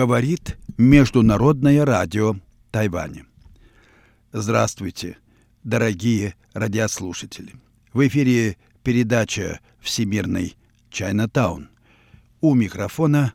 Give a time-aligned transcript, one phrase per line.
[0.00, 2.36] Говорит Международное радио
[2.70, 3.26] Тайваня.
[4.32, 5.18] Здравствуйте,
[5.62, 7.54] дорогие радиослушатели.
[7.92, 10.56] В эфире передача «Всемирный
[10.88, 11.68] Чайнатаун».
[12.40, 13.34] У микрофона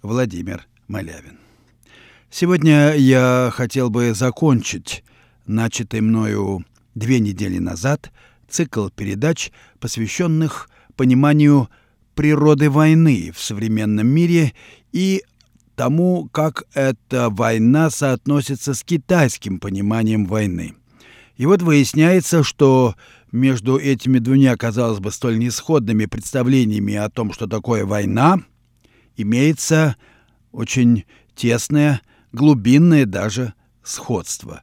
[0.00, 1.38] Владимир Малявин.
[2.30, 5.04] Сегодня я хотел бы закончить
[5.44, 8.10] начатый мною две недели назад
[8.48, 11.68] цикл передач, посвященных пониманию
[12.14, 14.54] природы войны в современном мире
[14.90, 15.22] и
[15.78, 20.74] тому, как эта война соотносится с китайским пониманием войны.
[21.36, 22.96] И вот выясняется, что
[23.30, 28.40] между этими двумя, казалось бы, столь несходными представлениями о том, что такое война,
[29.16, 29.94] имеется
[30.50, 31.04] очень
[31.36, 32.00] тесное,
[32.32, 34.62] глубинное даже сходство.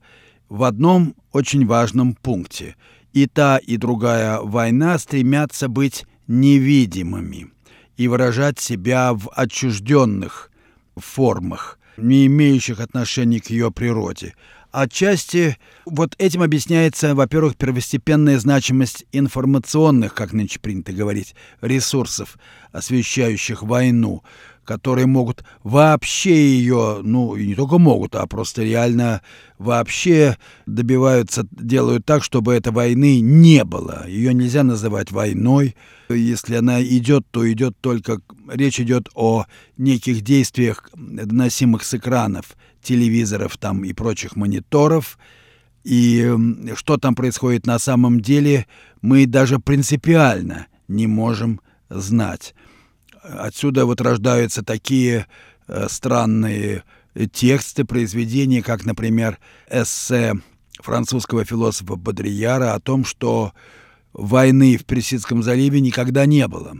[0.49, 2.75] В одном очень важном пункте.
[3.13, 7.53] И та, и другая война стремятся быть невидимыми
[7.95, 10.51] и выражать себя в отчужденных
[10.95, 14.35] формах, не имеющих отношения к ее природе.
[14.71, 22.37] Отчасти вот этим объясняется, во-первых, первостепенная значимость информационных, как нынче принято говорить, ресурсов,
[22.73, 24.21] освещающих войну
[24.65, 29.21] которые могут вообще ее, ну, и не только могут, а просто реально
[29.57, 34.05] вообще добиваются, делают так, чтобы этой войны не было.
[34.07, 35.75] Ее нельзя называть войной.
[36.09, 38.21] Если она идет, то идет только...
[38.47, 39.45] Речь идет о
[39.77, 45.17] неких действиях, доносимых с экранов телевизоров там и прочих мониторов.
[45.83, 46.27] И
[46.75, 48.65] что там происходит на самом деле,
[49.01, 52.55] мы даже принципиально не можем знать.
[53.27, 55.27] Отсюда вот рождаются такие
[55.67, 56.83] э, странные
[57.31, 60.33] тексты, произведения, как, например, эссе
[60.79, 63.53] французского философа Бодрияра о том, что
[64.13, 66.75] войны в Персидском заливе никогда не было.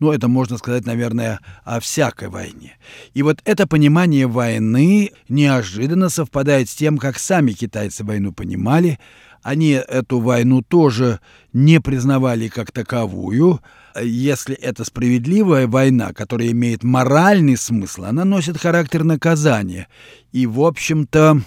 [0.00, 2.78] Ну, это можно сказать, наверное, о всякой войне.
[3.14, 9.00] И вот это понимание войны неожиданно совпадает с тем, как сами китайцы войну понимали.
[9.42, 11.20] Они эту войну тоже
[11.52, 13.60] не признавали как таковую,
[14.00, 19.88] если это справедливая война, которая имеет моральный смысл, она носит характер наказания.
[20.32, 21.40] И, в общем-то,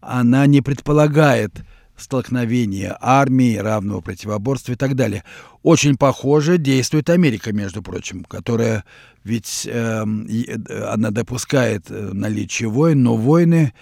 [0.00, 1.52] она не предполагает
[1.96, 5.24] столкновения армии, равного противоборства и так далее.
[5.62, 8.84] Очень похоже действует Америка, между прочим, которая
[9.24, 10.04] ведь э,
[10.88, 13.74] она допускает э, наличие войн, но войны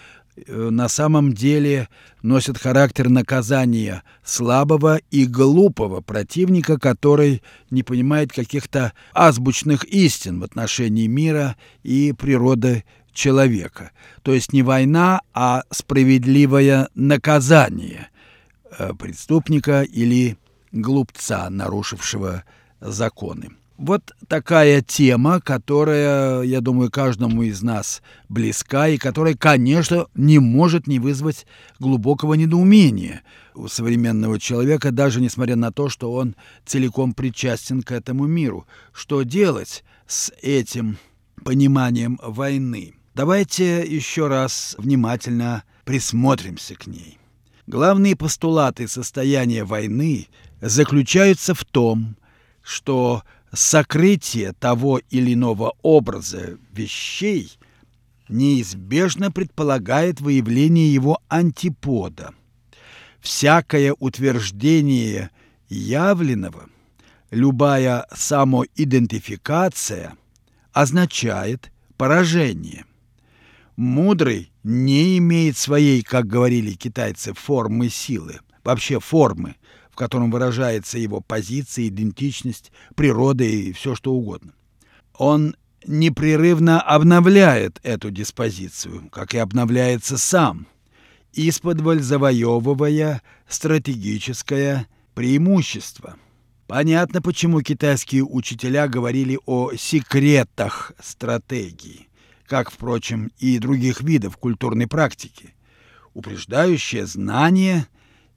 [0.47, 1.88] на самом деле
[2.22, 11.06] носят характер наказания слабого и глупого противника, который не понимает каких-то азбучных истин в отношении
[11.06, 13.92] мира и природы человека.
[14.22, 18.08] То есть не война, а справедливое наказание
[18.78, 20.36] э, преступника или
[20.72, 22.44] глупца, нарушившего
[22.80, 23.50] законы.
[23.78, 30.87] Вот такая тема, которая, я думаю, каждому из нас близка и которая, конечно, не может
[30.87, 31.47] не вызвать
[31.78, 33.22] глубокого недоумения
[33.54, 38.66] у современного человека, даже несмотря на то, что он целиком причастен к этому миру.
[38.92, 40.97] Что делать с этим
[41.44, 42.94] пониманием войны?
[43.15, 47.19] Давайте еще раз внимательно присмотримся к ней.
[47.66, 50.28] Главные постулаты состояния войны
[50.62, 52.16] заключаются в том,
[52.62, 53.22] что
[53.53, 57.59] сокрытие того или иного образа вещей
[58.29, 62.34] неизбежно предполагает выявление его антипода.
[63.21, 65.31] Всякое утверждение
[65.69, 66.69] явленного,
[67.31, 70.15] любая самоидентификация
[70.73, 72.84] означает поражение.
[73.77, 79.57] Мудрый не имеет своей, как говорили китайцы, формы силы, вообще формы,
[79.97, 84.53] в котором выражается его позиция, идентичность, природа и все что угодно.
[85.15, 85.57] Он
[85.87, 90.66] непрерывно обновляет эту диспозицию, как и обновляется сам,
[91.33, 96.16] исподволь завоевывая стратегическое преимущество.
[96.66, 102.09] Понятно, почему китайские учителя говорили о секретах стратегии,
[102.45, 105.54] как, впрочем, и других видов культурной практики.
[106.13, 107.87] Упреждающее знание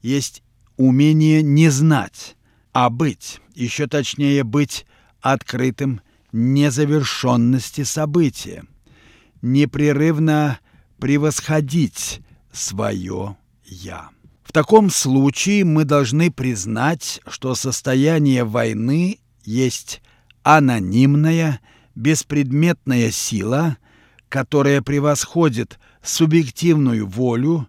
[0.01, 0.41] есть
[0.79, 2.37] умение не знать,
[2.71, 4.85] а быть, еще точнее быть
[5.19, 5.99] открытым
[6.31, 8.63] незавершенности события,
[9.41, 10.59] непрерывно
[10.97, 12.21] превосходить
[12.53, 13.35] свое
[13.65, 14.09] «я».
[14.45, 20.01] В таком случае мы должны признать, что состояние войны есть
[20.43, 21.59] анонимная,
[21.93, 23.75] беспредметная сила,
[24.29, 27.67] которая превосходит субъективную волю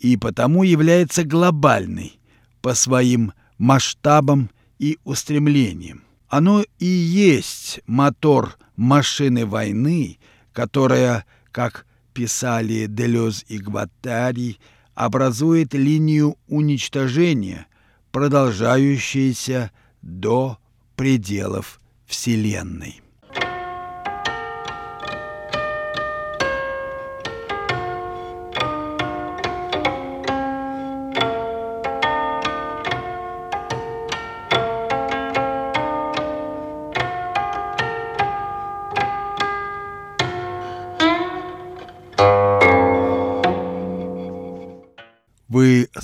[0.00, 2.18] и потому является глобальной,
[2.62, 6.02] по своим масштабам и устремлениям.
[6.28, 10.18] Оно и есть мотор машины войны,
[10.52, 14.58] которая, как писали Делез и Гваттари,
[14.94, 17.66] образует линию уничтожения,
[18.12, 19.70] продолжающуюся
[20.00, 20.58] до
[20.96, 23.01] пределов Вселенной.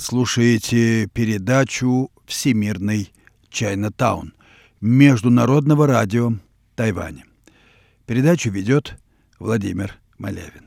[0.09, 3.13] Слушаете передачу «Всемирный
[3.51, 4.33] Чайна-таун»
[4.81, 6.33] Международного радио
[6.75, 7.25] Тайваня.
[8.07, 8.97] Передачу ведет
[9.37, 10.65] Владимир Малявин.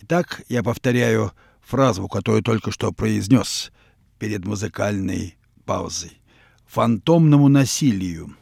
[0.00, 3.72] Итак, я повторяю фразу, которую только что произнес
[4.18, 5.36] перед музыкальной
[5.66, 6.22] паузой.
[6.66, 8.38] Фантомному насилию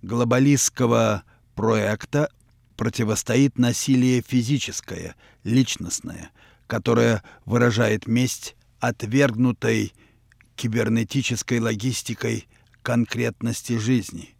[0.00, 1.22] глобалистского
[1.54, 2.30] проекта
[2.78, 6.30] противостоит насилие физическое, личностное,
[6.66, 9.92] которое выражает месть отвергнутой
[10.54, 12.48] кибернетической логистикой
[12.82, 14.36] конкретности жизни,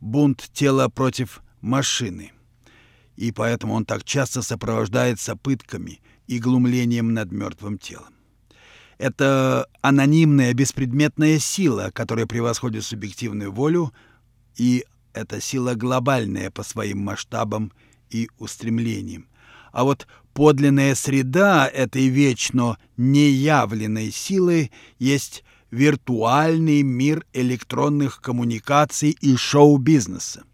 [0.00, 2.32] бунт тела против машины.
[3.16, 8.14] И поэтому он так часто сопровождается пытками и глумлением над мертвым телом.
[8.98, 13.92] Это анонимная беспредметная сила, которая превосходит субъективную волю,
[14.56, 17.72] и это сила глобальная по своим масштабам
[18.10, 19.28] и устремлениям.
[19.72, 30.44] А вот подлинная среда этой вечно неявленной силы есть виртуальный мир электронных коммуникаций и шоу-бизнеса,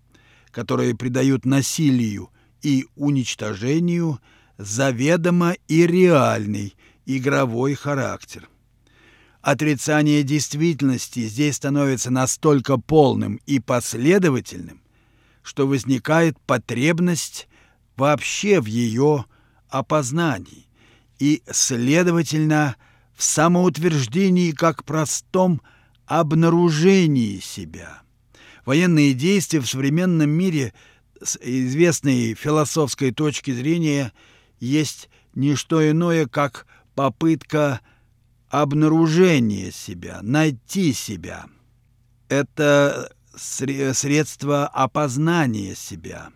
[0.51, 2.31] которые придают насилию
[2.63, 4.21] и уничтожению
[4.59, 6.75] заведомо и реальный
[7.07, 8.49] игровой характер.
[9.41, 14.83] Отрицание действительности здесь становится настолько полным и последовательным,
[15.43, 17.49] что возникает потребность
[17.97, 19.25] вообще в ее
[19.71, 20.67] опознании
[21.19, 22.77] и, следовательно,
[23.15, 25.61] в самоутверждении как простом
[26.07, 28.03] обнаружении себя.
[28.65, 30.73] Военные действия в современном мире
[31.23, 34.13] с известной философской точки зрения
[34.59, 37.81] есть не что иное, как попытка
[38.49, 41.45] обнаружения себя, найти себя.
[42.29, 46.31] Это средство опознания себя.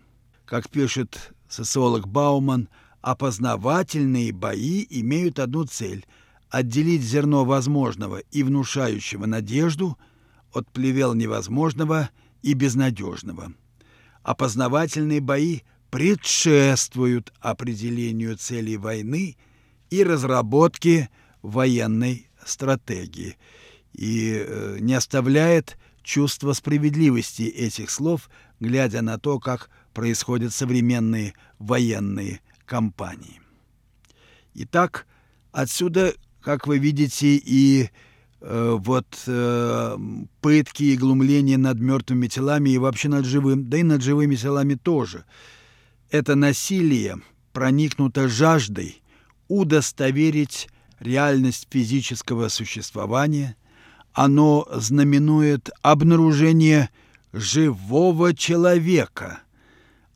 [0.45, 2.69] Как пишет социолог Бауман–
[3.05, 6.07] Опознавательные бои имеют одну цель–
[6.49, 9.95] отделить зерно возможного и внушающего надежду
[10.51, 12.09] от плевел невозможного
[12.41, 13.53] и безнадежного.
[14.23, 15.59] Опознавательные бои
[15.91, 19.37] предшествуют определению целей войны
[19.91, 21.11] и разработке
[21.43, 23.37] военной стратегии
[23.93, 32.41] и э, не оставляет чувства справедливости этих слов, глядя на то, как происходят современные военные
[32.65, 33.41] компании.
[34.53, 35.05] Итак,
[35.51, 37.89] отсюда, как вы видите, и
[38.41, 39.97] э, вот э,
[40.41, 44.75] пытки и глумления над мертвыми телами и вообще над живым, да и над живыми телами
[44.75, 45.25] тоже.
[46.09, 47.17] Это насилие
[47.51, 49.01] проникнуто жаждой
[49.47, 50.69] удостоверить
[50.99, 53.55] реальность физического существования,
[54.13, 56.89] оно знаменует обнаружение
[57.33, 59.39] живого человека,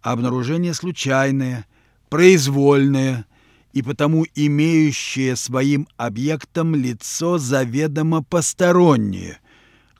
[0.01, 1.65] обнаружение случайное,
[2.10, 3.25] произвольное
[3.72, 9.39] и потому имеющее своим объектом лицо заведомо постороннее,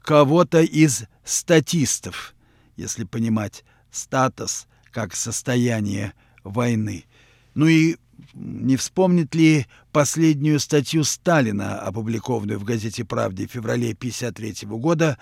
[0.02, 2.34] кого-то из статистов,
[2.76, 6.14] если понимать статус как состояние
[6.44, 7.06] войны.
[7.54, 7.98] Ну и
[8.34, 15.18] не вспомнит ли последнюю статью Сталина, опубликованную в газете «Правде» в феврале 1953 года,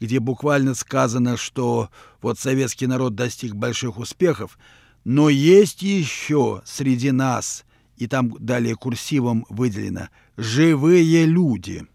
[0.00, 1.90] где буквально сказано, что
[2.20, 4.58] вот советский народ достиг больших успехов,
[5.06, 7.64] но есть еще среди нас,
[7.96, 11.86] и там далее курсивом выделено, живые люди,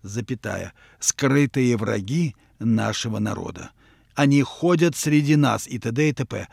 [0.00, 3.72] запятая, скрытые враги нашего народа.
[4.14, 6.08] Они ходят среди нас и т.д.
[6.08, 6.48] и т.п.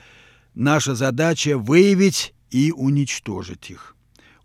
[0.54, 3.96] Наша задача выявить и уничтожить их.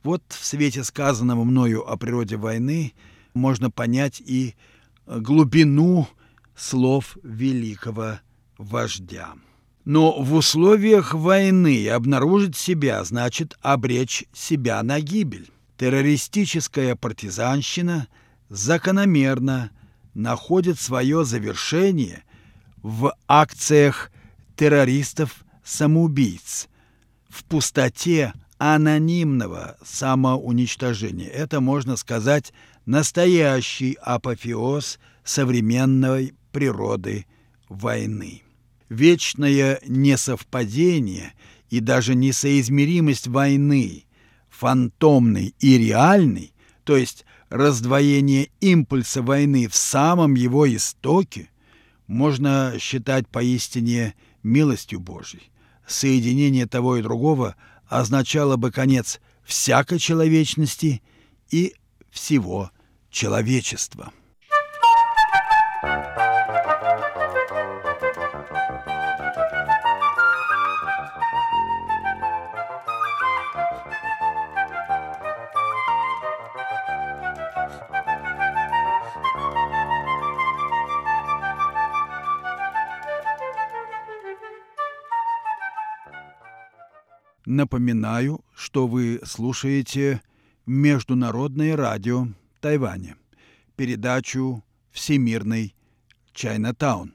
[0.05, 2.93] Вот в свете сказанного мною о природе войны
[3.35, 4.55] можно понять и
[5.09, 6.07] глубину
[6.55, 8.21] слов великого
[8.59, 9.35] вождя.
[9.89, 15.49] Но в условиях войны обнаружить себя значит обречь себя на гибель.
[15.79, 18.07] Террористическая партизанщина
[18.51, 19.71] закономерно
[20.13, 22.25] находит свое завершение
[22.83, 24.13] в акциях
[24.57, 26.69] террористов-самоубийц,
[27.31, 31.31] в пустоте анонимного самоуничтожения.
[31.31, 32.53] Это, можно сказать,
[32.85, 37.25] настоящий апофеоз современной природы
[37.71, 38.43] войны
[38.89, 41.35] вечное несовпадение
[41.71, 44.05] и даже несоизмеримость войны,
[44.49, 46.53] фантомной и реальной,
[46.85, 51.51] то есть раздвоение импульса войны в самом его истоке,
[52.07, 55.51] можно считать поистине милостью Божьей.
[55.87, 61.03] Соединение того и другого означало бы конец всякой человечности
[61.51, 61.75] и
[62.11, 62.71] всего
[63.11, 64.13] человечества.
[87.51, 90.21] Напоминаю, что вы слушаете
[90.67, 92.29] Международное радио
[92.61, 93.17] Тайваня,
[93.75, 95.75] передачу «Всемирный
[96.35, 97.15] Чайнатаун».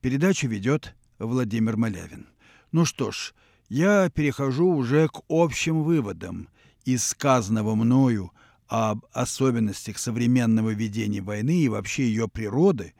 [0.00, 2.26] Передачу ведет Владимир Малявин.
[2.72, 3.34] Ну что ж,
[3.68, 6.48] я перехожу уже к общим выводам
[6.86, 8.32] из сказанного мною
[8.66, 12.94] об особенностях современного ведения войны и вообще ее природы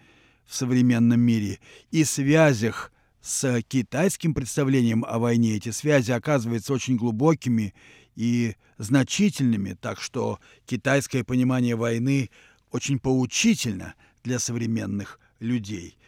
[0.45, 1.59] в современном мире
[1.91, 7.75] и связях с китайским представлением о войне эти связи оказываются очень глубокими
[8.17, 12.31] и значительными, так что китайское понимание войны
[12.71, 15.99] очень поучительно для современных людей.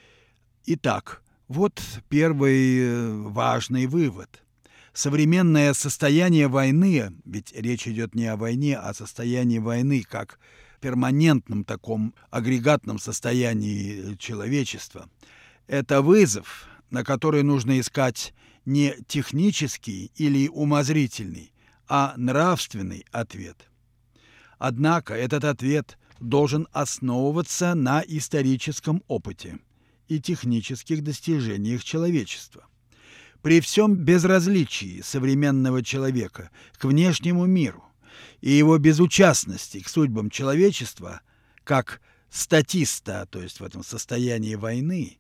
[0.67, 4.43] Итак, вот первый э, важный вывод.
[4.95, 10.39] Современное состояние войны, ведь речь идет не о войне, а о состоянии войны как
[10.81, 15.09] перманентном таком агрегатном состоянии человечества,
[15.67, 18.35] это вызов, на который нужно искать
[18.67, 21.53] не технический или умозрительный,
[21.89, 23.57] а нравственный ответ.
[24.59, 29.59] Однако этот ответ должен основываться на историческом опыте
[30.07, 32.67] и технических достижениях человечества.
[33.41, 37.83] При всем безразличии современного человека к внешнему миру
[38.43, 41.23] и его безучастности к судьбам человечества,
[41.65, 45.19] как статиста, то есть в этом состоянии войны,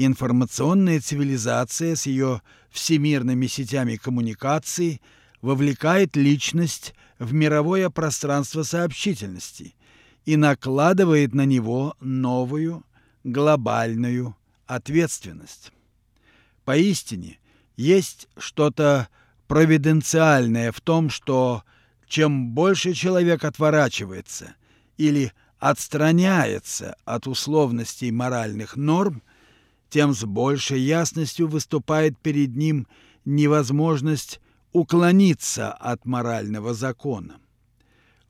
[0.00, 2.40] Информационная цивилизация с ее
[2.70, 5.02] всемирными сетями коммуникаций
[5.42, 9.74] вовлекает личность в мировое пространство сообщительности
[10.24, 12.86] и накладывает на него новую
[13.24, 14.36] глобальную
[14.66, 15.72] ответственность.
[16.64, 17.40] Поистине,
[17.76, 19.08] есть что-то
[19.48, 21.64] провиденциальное в том, что
[22.06, 24.54] чем больше человек отворачивается
[24.96, 29.22] или отстраняется от условностей моральных норм,
[29.90, 32.86] тем с большей ясностью выступает перед ним
[33.24, 34.40] невозможность
[34.72, 37.38] уклониться от морального закона.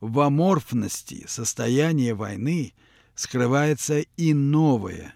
[0.00, 2.74] В аморфности состояния войны
[3.14, 5.14] скрывается и новое,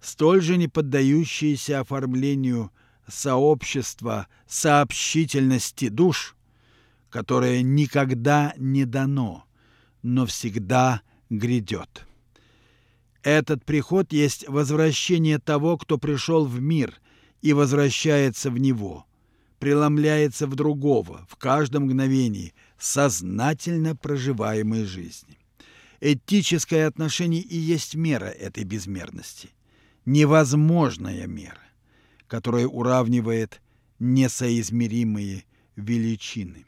[0.00, 2.72] столь же не поддающееся оформлению
[3.06, 6.34] сообщества сообщительности душ,
[7.10, 9.44] которое никогда не дано,
[10.02, 12.06] но всегда грядет.
[13.24, 17.00] Этот приход есть возвращение того, кто пришел в мир
[17.40, 19.06] и возвращается в него,
[19.58, 25.38] преломляется в другого в каждом мгновении сознательно проживаемой жизни.
[26.02, 29.48] Этическое отношение и есть мера этой безмерности,
[30.04, 31.62] невозможная мера,
[32.28, 33.62] которая уравнивает
[34.00, 35.44] несоизмеримые
[35.76, 36.66] величины.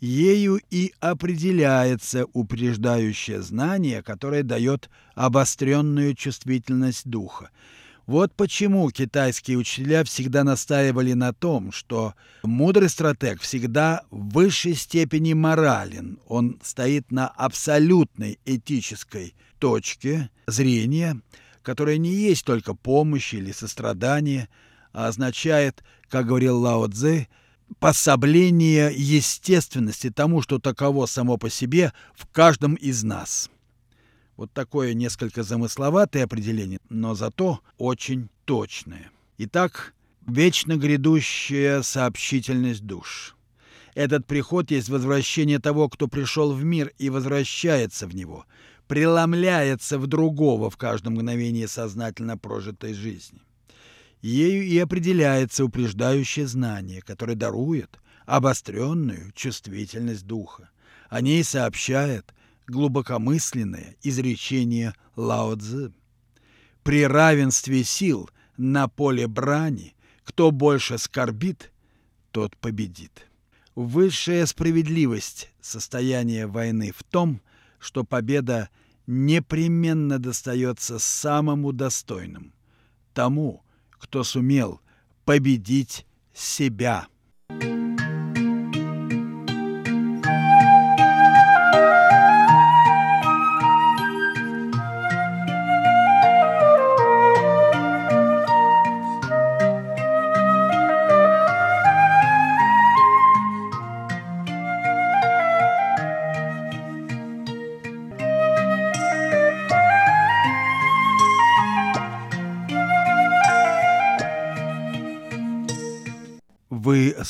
[0.00, 7.50] Ею и определяется упреждающее знание, которое дает обостренную чувствительность духа.
[8.06, 15.34] Вот почему китайские учителя всегда настаивали на том, что мудрый стратег всегда в высшей степени
[15.34, 16.18] морален.
[16.26, 21.20] Он стоит на абсолютной этической точке зрения,
[21.62, 24.48] которая не есть только помощь или сострадание,
[24.94, 27.28] а означает, как говорил Лао Цзы,
[27.78, 33.50] пособление естественности тому, что таково само по себе в каждом из нас.
[34.36, 39.10] Вот такое несколько замысловатое определение, но зато очень точное.
[39.38, 39.94] Итак,
[40.26, 43.36] вечно грядущая сообщительность душ.
[43.94, 48.46] Этот приход есть возвращение того, кто пришел в мир и возвращается в него,
[48.86, 53.40] преломляется в другого в каждом мгновении сознательно прожитой жизни.
[54.20, 60.70] Ею и определяется упреждающее знание, которое дарует обостренную чувствительность духа.
[61.08, 62.34] О ней сообщает
[62.66, 65.92] глубокомысленное изречение Лао Цзы.
[66.82, 69.94] При равенстве сил на поле брани
[70.28, 71.72] кто больше скорбит,
[72.32, 73.26] тот победит.
[73.74, 77.40] Высшая справедливость состояния войны в том,
[77.78, 78.68] что победа
[79.06, 82.52] непременно достается самому достойному,
[83.14, 83.64] тому,
[83.98, 84.80] кто сумел
[85.24, 87.08] победить себя.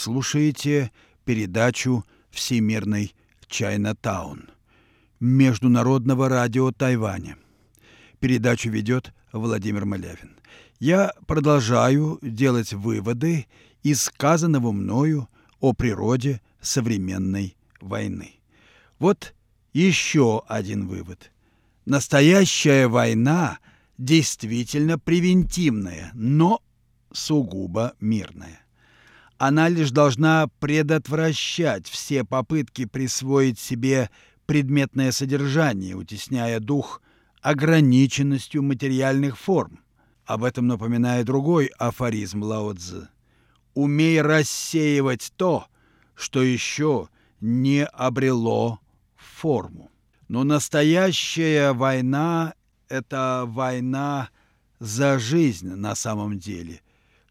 [0.09, 0.91] Слушаете
[1.27, 3.15] передачу «Всемирный
[3.47, 4.49] Чайнатаун»
[5.21, 7.37] Международного радио Тайваня.
[8.19, 10.41] Передачу ведет Владимир Малявин.
[10.81, 13.49] Я продолжаю делать выводы
[13.83, 15.29] из сказанного мною
[15.61, 18.41] о природе современной войны.
[18.99, 19.35] Вот
[19.75, 21.31] еще один вывод.
[21.85, 23.59] Настоящая война
[23.99, 26.63] действительно превентивная, но
[27.13, 28.63] сугубо мирная.
[29.39, 34.11] Она лишь должна предотвращать все попытки присвоить себе
[34.47, 37.01] предметное содержание, утесняя дух
[37.41, 39.79] ограниченностью материальных форм.
[40.27, 43.09] Об этом напоминает другой афоризм Лао Цзы.
[43.75, 45.67] «Умей рассеивать то,
[46.17, 47.09] что еще
[47.41, 48.81] не обрело
[49.15, 49.93] форму».
[50.27, 52.55] Но настоящая война–
[52.89, 54.31] это война
[54.81, 56.81] за жизнь на самом деле–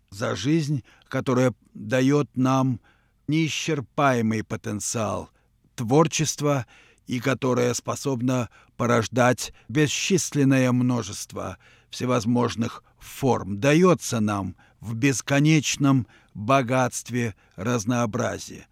[0.09, 2.79] за жизнь, которая дает нам
[3.27, 5.29] неисчерпаемый потенциал
[5.75, 6.65] творчества
[7.05, 11.57] и которая способна порождать бесчисленное множество
[11.89, 18.67] всевозможных форм, дается нам в бесконечном богатстве разнообразия.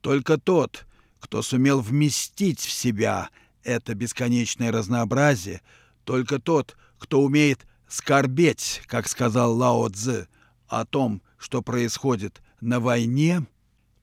[0.00, 0.86] Только тот,
[1.20, 3.30] кто сумел вместить в себя
[3.62, 5.60] это бесконечное разнообразие,
[6.04, 10.28] только тот, кто умеет скорбеть, как сказал Лао Цзы,
[10.70, 13.44] о том, что происходит на войне,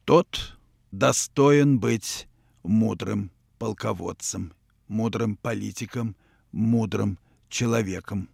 [0.06, 0.58] тот
[0.91, 2.27] достоин быть
[2.63, 4.53] мудрым полководцем,
[4.88, 6.15] мудрым политиком,
[6.51, 7.17] мудрым
[7.49, 8.30] человеком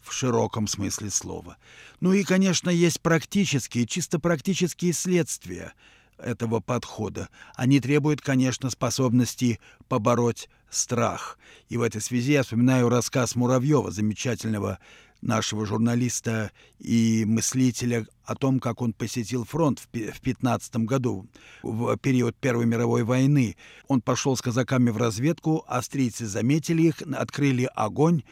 [0.00, 1.56] в широком смысле слова.
[2.00, 5.74] Ну и, конечно, есть практические, чисто практические следствия
[6.16, 7.28] этого подхода.
[7.56, 9.58] Они требуют, конечно, способности
[9.88, 11.38] побороть страх.
[11.68, 14.78] И в этой связи я вспоминаю рассказ Муравьева, замечательного
[15.24, 21.26] нашего журналиста и мыслителя о том, как он посетил фронт в 15 году,
[21.62, 23.56] в период Первой мировой войны.
[23.88, 28.22] Он пошел с казаками в разведку, австрийцы заметили их, открыли огонь,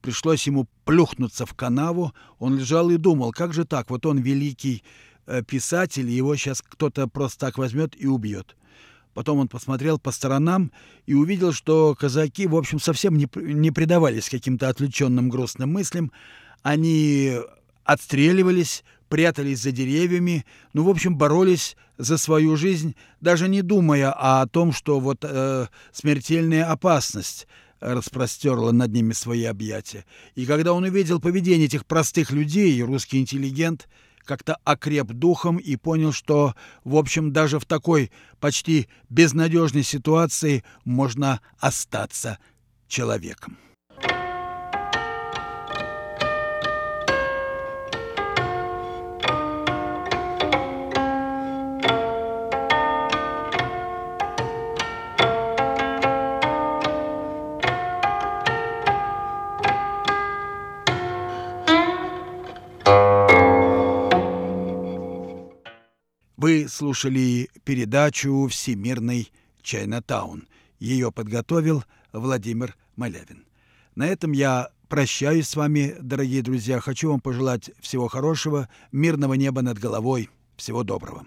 [0.00, 2.12] пришлось ему плюхнуться в канаву.
[2.38, 4.84] Он лежал и думал, как же так, вот он великий
[5.26, 8.56] э, писатель, его сейчас кто-то просто так возьмет и убьет.
[9.14, 10.72] Потом он посмотрел по сторонам
[11.06, 16.12] и увидел, что казаки, в общем, совсем не, не предавались каким-то отвлеченным грустным мыслям.
[16.62, 17.36] Они
[17.84, 24.46] отстреливались, прятались за деревьями, ну, в общем, боролись за свою жизнь, даже не думая о
[24.46, 27.46] том, что вот э, смертельная опасность
[27.80, 30.04] распростерла над ними свои объятия.
[30.34, 33.88] И когда он увидел поведение этих простых людей, русский интеллигент
[34.24, 36.54] как-то окреп духом и понял, что,
[36.84, 42.38] в общем, даже в такой почти безнадежной ситуации можно остаться
[42.88, 43.58] человеком.
[66.72, 69.30] Слушали передачу «Всемирный
[69.62, 70.48] Чайнатаун».
[70.78, 73.44] Ее подготовил Владимир Малявин.
[73.94, 76.80] На этом я прощаюсь с вами, дорогие друзья.
[76.80, 80.30] Хочу вам пожелать всего хорошего, мирного неба над головой.
[80.56, 81.26] Всего доброго.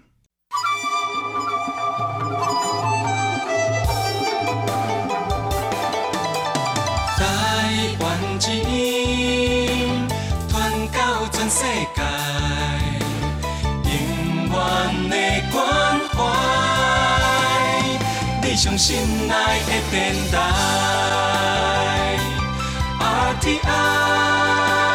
[18.76, 20.36] 你相信爱的电台
[23.00, 24.85] ，RTI。